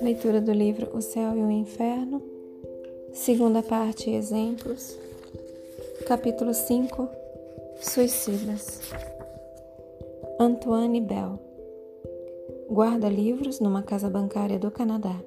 [0.00, 2.22] Leitura do livro O Céu e o Inferno,
[3.12, 4.98] segunda parte Exemplos,
[6.06, 7.08] capítulo 5
[7.80, 8.80] Suicidas.
[10.38, 11.38] Antoine Bell
[12.70, 15.20] guarda livros numa casa bancária do Canadá.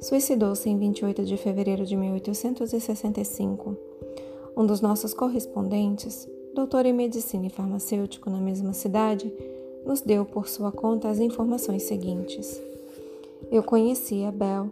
[0.00, 3.76] Suicidou-se em 28 de fevereiro de 1865.
[4.56, 9.32] Um dos nossos correspondentes, doutor em medicina e farmacêutico na mesma cidade,
[9.84, 12.60] nos deu por sua conta as informações seguintes.
[13.50, 14.70] Eu conhecia Bell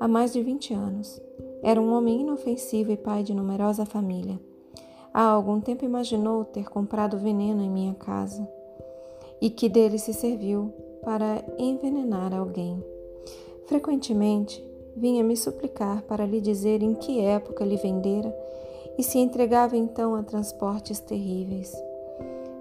[0.00, 1.20] há mais de 20 anos.
[1.62, 4.38] Era um homem inofensivo e pai de numerosa família.
[5.14, 8.46] Há algum tempo imaginou ter comprado veneno em minha casa
[9.40, 10.72] e que dele se serviu
[11.04, 12.82] para envenenar alguém.
[13.66, 14.64] Frequentemente
[14.96, 18.34] vinha me suplicar para lhe dizer em que época lhe vendera
[18.98, 21.72] e se entregava então a transportes terríveis.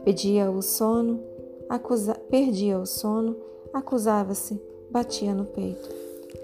[0.03, 1.21] Pedia o sono,
[1.69, 2.15] acusa...
[2.29, 3.35] perdia o sono,
[3.73, 5.89] acusava-se batia no peito.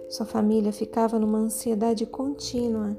[0.10, 2.96] Sua família ficava numa ansiedade contínua,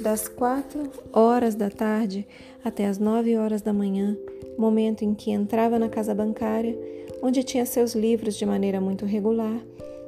[0.00, 2.26] das quatro horas da tarde
[2.64, 4.16] até as nove horas da manhã,
[4.56, 6.78] momento em que entrava na casa bancária,
[7.22, 9.60] onde tinha seus livros de maneira muito regular,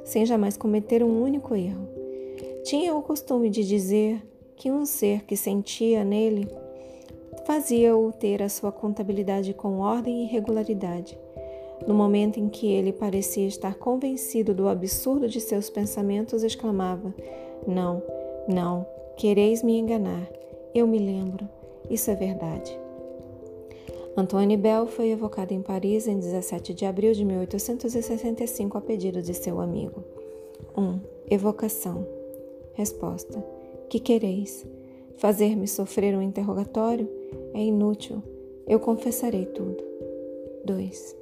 [0.03, 1.87] sem jamais cometer um único erro.
[2.63, 4.21] Tinha o costume de dizer
[4.57, 6.47] que um ser que sentia nele
[7.45, 11.17] fazia-o ter a sua contabilidade com ordem e regularidade.
[11.87, 17.13] No momento em que ele parecia estar convencido do absurdo de seus pensamentos, exclamava:
[17.65, 18.03] Não,
[18.49, 18.85] não,
[19.15, 20.27] quereis me enganar.
[20.75, 21.47] Eu me lembro,
[21.89, 22.77] isso é verdade.
[24.17, 29.33] Antoine Bell foi evocado em Paris em 17 de abril de 1865 a pedido de
[29.35, 30.03] seu amigo.
[30.75, 30.81] 1.
[30.81, 32.05] Um, evocação.
[32.73, 33.56] Resposta:
[33.89, 34.67] Que quereis?
[35.15, 37.09] Fazer-me sofrer um interrogatório?
[37.53, 38.21] É inútil.
[38.67, 39.81] Eu confessarei tudo.
[40.65, 41.15] 2.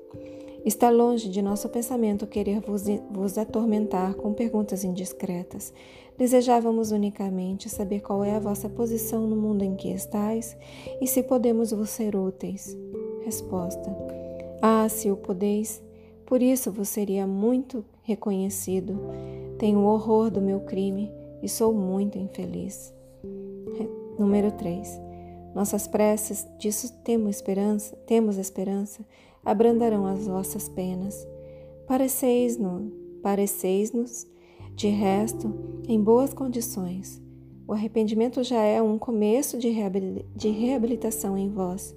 [0.66, 5.72] Está longe de nosso pensamento querer vos, vos atormentar com perguntas indiscretas.
[6.18, 10.58] Desejávamos unicamente saber qual é a vossa posição no mundo em que estáis
[11.00, 12.75] e se podemos vos ser úteis.
[13.24, 13.96] Resposta:
[14.59, 15.84] Ah, se o podeis,
[16.25, 19.00] por isso vos seria muito reconhecido.
[19.59, 22.94] Tenho horror do meu crime e sou muito infeliz.
[24.18, 25.01] Número 3.
[25.53, 29.06] Nossas preces, disso temos esperança, temos esperança,
[29.44, 31.28] abrandarão as vossas penas.
[31.88, 32.91] Pareceis-nos,
[33.22, 34.28] pareceis-nos,
[34.75, 35.53] de resto,
[35.88, 37.22] em boas condições.
[37.68, 39.69] O arrependimento já é um começo de
[40.50, 41.95] reabilitação em vós.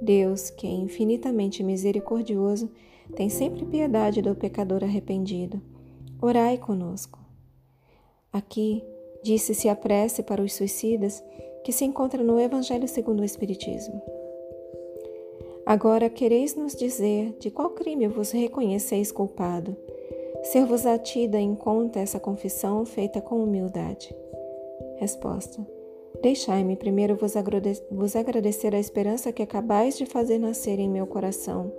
[0.00, 2.70] Deus, que é infinitamente misericordioso,
[3.14, 5.60] tem sempre piedade do pecador arrependido.
[6.20, 7.25] Orai conosco.
[8.36, 8.84] Aqui
[9.22, 11.24] disse-se a prece para os suicidas
[11.64, 14.02] que se encontra no Evangelho segundo o Espiritismo.
[15.64, 19.74] Agora quereis nos dizer de qual crime vos reconheceis culpado,
[20.42, 24.14] ser-vos-á tida em conta essa confissão feita com humildade.
[24.96, 25.66] Resposta:
[26.20, 31.72] Deixai-me primeiro vos agradecer a esperança que acabais de fazer nascer em meu coração.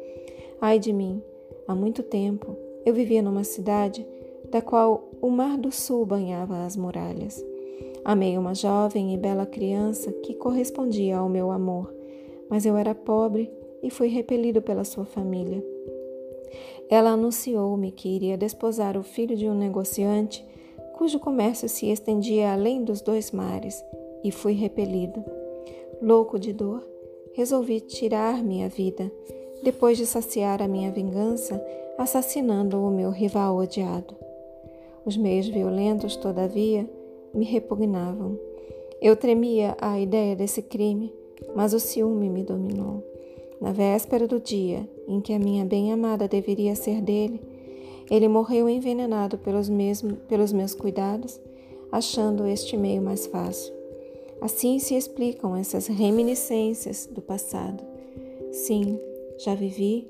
[0.60, 1.22] Ai de mim,
[1.68, 4.08] há muito tempo eu vivia numa cidade
[4.52, 7.44] da qual o Mar do Sul banhava as muralhas.
[8.04, 11.94] Amei uma jovem e bela criança que correspondia ao meu amor,
[12.50, 13.52] mas eu era pobre
[13.84, 15.64] e fui repelido pela sua família.
[16.90, 20.46] Ela anunciou-me que iria desposar o filho de um negociante
[20.98, 23.84] cujo comércio se estendia além dos dois mares,
[24.24, 25.24] e fui repelido.
[26.02, 26.84] Louco de dor,
[27.34, 29.12] resolvi tirar minha vida,
[29.64, 31.64] depois de saciar a minha vingança,
[32.00, 34.16] assassinando o meu rival odiado.
[35.08, 36.86] Os meios violentos, todavia,
[37.34, 38.38] me repugnavam.
[39.02, 41.14] Eu tremia à ideia desse crime,
[41.56, 43.02] mas o ciúme me dominou.
[43.62, 47.40] Na véspera do dia em que a minha bem-amada deveria ser dele,
[48.12, 51.40] ele morreu envenenado pelos, mesmo, pelos meus cuidados,
[51.90, 53.74] achando este meio mais fácil.
[54.42, 57.82] Assim se explicam essas reminiscências do passado.
[58.52, 59.00] Sim,
[59.38, 60.06] já vivi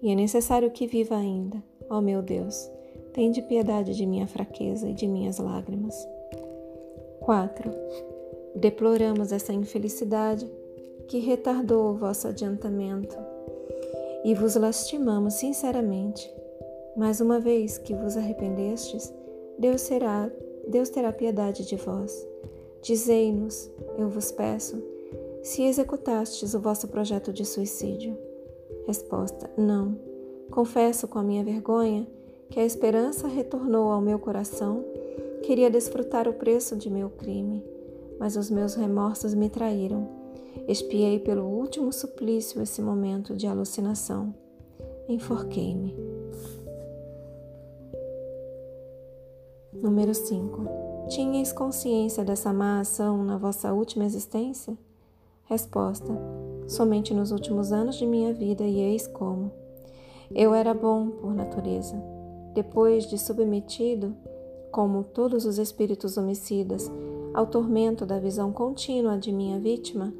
[0.00, 1.62] e é necessário que viva ainda.
[1.90, 2.70] Ó oh, meu Deus,
[3.18, 6.08] tende piedade de minha fraqueza e de minhas lágrimas.
[7.18, 7.68] 4.
[8.54, 10.48] Deploramos essa infelicidade
[11.08, 13.18] que retardou o vosso adiantamento,
[14.24, 16.32] e vos lastimamos sinceramente.
[16.96, 19.12] Mas uma vez que vos arrependestes,
[19.58, 20.30] Deus será,
[20.68, 22.24] Deus terá piedade de vós.
[22.82, 23.68] Dizei-nos,
[23.98, 24.80] eu vos peço,
[25.42, 28.16] se executastes o vosso projeto de suicídio.
[28.86, 29.98] Resposta: Não.
[30.52, 32.06] Confesso com a minha vergonha
[32.50, 34.84] que a esperança retornou ao meu coração.
[35.42, 37.64] Queria desfrutar o preço de meu crime,
[38.18, 40.18] mas os meus remorsos me traíram
[40.66, 44.34] Espiei pelo último suplício esse momento de alucinação.
[45.08, 45.96] enforquei-me.
[49.72, 51.06] Número 5.
[51.08, 54.76] Tinhais consciência dessa má ação na vossa última existência?
[55.44, 56.12] Resposta:
[56.66, 59.50] Somente nos últimos anos de minha vida, e eis como.
[60.34, 61.96] Eu era bom por natureza.
[62.54, 64.14] Depois de submetido,
[64.70, 66.90] como todos os espíritos homicidas,
[67.34, 70.12] ao tormento da visão contínua de minha vítima,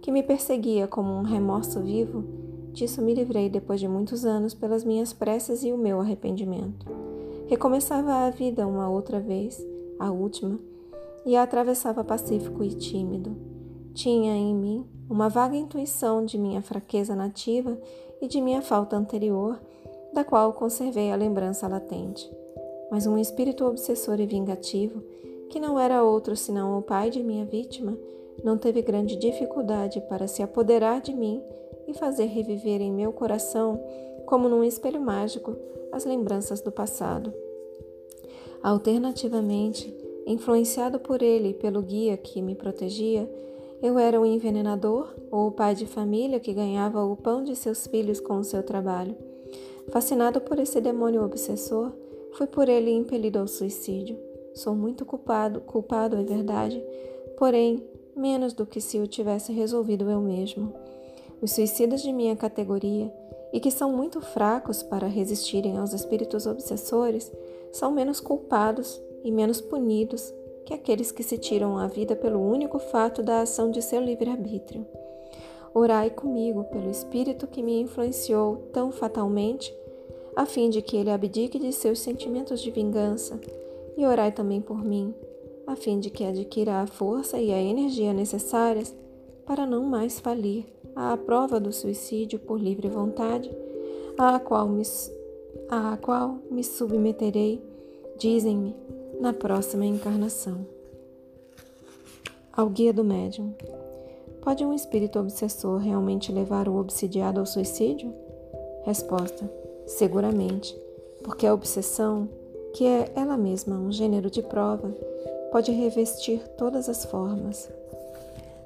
[0.00, 2.24] que me perseguia como um remorso vivo,
[2.72, 6.86] disso me livrei depois de muitos anos pelas minhas preces e o meu arrependimento.
[7.46, 9.64] Recomeçava a vida uma outra vez,
[9.98, 10.58] a última,
[11.24, 13.36] e a atravessava pacífico e tímido.
[13.94, 17.78] Tinha em mim uma vaga intuição de minha fraqueza nativa
[18.20, 19.60] e de minha falta anterior,
[20.16, 22.26] da qual conservei a lembrança latente.
[22.90, 25.02] Mas um espírito obsessor e vingativo,
[25.50, 27.98] que não era outro senão o pai de minha vítima,
[28.42, 31.42] não teve grande dificuldade para se apoderar de mim
[31.86, 33.78] e fazer reviver em meu coração,
[34.24, 35.54] como num espelho mágico,
[35.92, 37.30] as lembranças do passado.
[38.62, 39.94] Alternativamente,
[40.26, 43.30] influenciado por ele e pelo guia que me protegia,
[43.82, 47.86] eu era o envenenador ou o pai de família que ganhava o pão de seus
[47.86, 49.14] filhos com o seu trabalho.
[49.90, 51.92] Fascinado por esse demônio obsessor,
[52.32, 54.18] fui por ele impelido ao suicídio.
[54.54, 56.82] Sou muito culpado, culpado é verdade,
[57.38, 57.82] porém
[58.16, 60.72] menos do que se o tivesse resolvido eu mesmo.
[61.40, 63.12] Os suicidas de minha categoria
[63.52, 67.30] e que são muito fracos para resistirem aos espíritos obsessores,
[67.72, 70.32] são menos culpados e menos punidos
[70.64, 74.86] que aqueles que se tiram a vida pelo único fato da ação de seu livre-arbítrio.
[75.78, 79.70] Orai comigo pelo espírito que me influenciou tão fatalmente,
[80.34, 83.38] a fim de que ele abdique de seus sentimentos de vingança,
[83.94, 85.14] e orai também por mim,
[85.66, 88.96] a fim de que adquira a força e a energia necessárias
[89.44, 90.64] para não mais falir
[90.94, 93.54] à prova do suicídio por livre vontade,
[94.16, 94.82] à qual me,
[95.68, 97.60] à qual me submeterei,
[98.16, 98.74] dizem-me,
[99.20, 100.66] na próxima encarnação.
[102.50, 103.52] Ao guia do médium.
[104.46, 108.14] Pode um espírito obsessor realmente levar o obsidiado ao suicídio?
[108.84, 109.50] Resposta:
[109.88, 110.72] Seguramente,
[111.24, 112.28] porque a obsessão,
[112.72, 114.94] que é ela mesma um gênero de prova,
[115.50, 117.68] pode revestir todas as formas.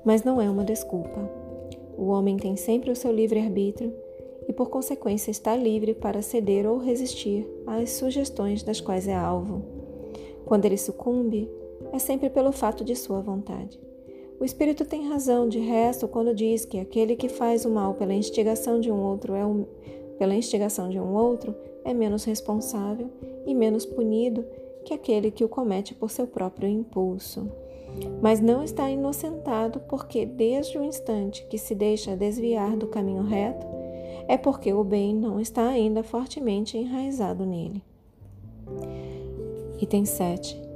[0.05, 1.19] Mas não é uma desculpa.
[1.97, 3.91] O homem tem sempre o seu livre-arbítrio
[4.47, 9.63] e, por consequência, está livre para ceder ou resistir às sugestões das quais é alvo.
[10.45, 11.51] Quando ele sucumbe,
[11.91, 13.81] é sempre pelo fato de sua vontade.
[14.41, 18.15] O espírito tem razão, de resto, quando diz que aquele que faz o mal pela
[18.15, 19.67] instigação de um outro é um,
[20.19, 21.55] pela instigação de um outro
[21.85, 23.11] é menos responsável
[23.47, 24.45] e menos punido
[24.85, 27.47] que aquele que o comete por seu próprio impulso
[28.21, 33.67] mas não está inocentado porque, desde o instante que se deixa desviar do caminho reto,
[34.29, 37.83] é porque o bem não está ainda fortemente enraizado nele.
[39.81, 40.70] Item 7.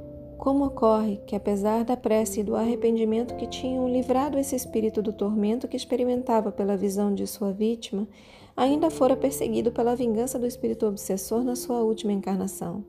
[0.45, 5.11] Como ocorre que, apesar da prece e do arrependimento que tinham livrado esse espírito do
[5.11, 8.07] tormento que experimentava pela visão de sua vítima,
[8.55, 12.85] ainda fora perseguido pela vingança do espírito obsessor na sua última encarnação?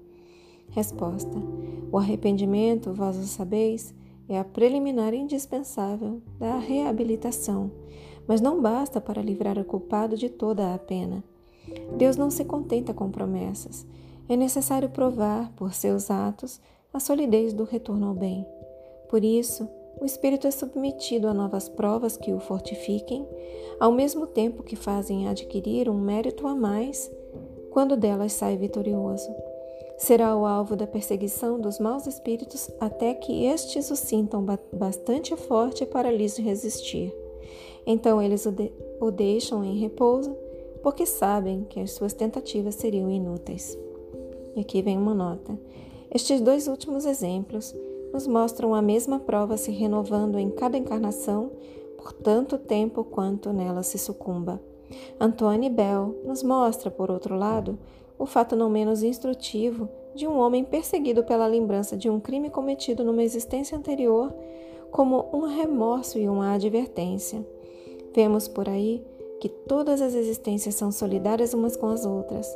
[0.69, 1.33] Resposta:
[1.91, 3.95] O arrependimento, vós o sabeis,
[4.29, 7.71] é a preliminar indispensável da reabilitação,
[8.29, 11.25] mas não basta para livrar o culpado de toda a pena.
[11.97, 13.87] Deus não se contenta com promessas.
[14.29, 16.61] É necessário provar, por seus atos,
[16.97, 18.47] a solidez do retorno ao bem.
[19.09, 19.69] Por isso,
[20.01, 23.27] o espírito é submetido a novas provas que o fortifiquem,
[23.79, 27.11] ao mesmo tempo que fazem adquirir um mérito a mais
[27.71, 29.31] quando delas sai vitorioso
[29.97, 35.87] será o alvo da perseguição dos maus espíritos até que estes o sintam bastante forte
[35.87, 37.15] para lhes resistir.
[37.87, 40.37] Então eles o, de o deixam em repouso,
[40.83, 43.77] porque sabem que as suas tentativas seriam inúteis.
[44.55, 45.59] E aqui vem uma nota.
[46.11, 47.75] Estes dois últimos exemplos
[48.13, 51.51] nos mostram a mesma prova se renovando em cada encarnação
[51.97, 54.61] por tanto tempo quanto nela se sucumba.
[55.21, 57.79] Antoine Bell nos mostra, por outro lado,
[58.19, 63.05] o fato não menos instrutivo de um homem perseguido pela lembrança de um crime cometido
[63.05, 64.33] numa existência anterior
[64.91, 67.45] como um remorso e uma advertência.
[68.15, 69.05] Vemos por aí
[69.41, 72.47] que todas as existências são solidárias umas com as outras.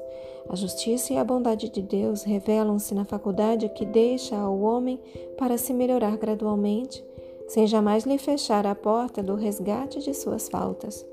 [0.49, 4.99] A justiça e a bondade de Deus revelam-se na faculdade que deixa ao homem
[5.39, 7.05] para se melhorar gradualmente,
[7.49, 11.05] sem jamais lhe fechar a porta do resgate de suas faltas.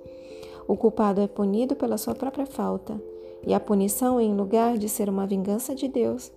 [0.67, 2.99] O culpado é punido pela sua própria falta
[3.45, 6.31] e a punição, em lugar de ser uma vingança de Deus,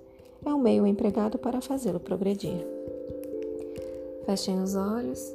[0.44, 2.66] é um meio empregado para fazê-lo progredir.
[4.25, 5.34] Fechem os olhos,